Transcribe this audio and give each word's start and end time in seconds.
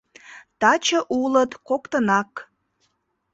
Таче 0.59 0.99
улыт 1.21 1.51
коктынак. 1.67 2.31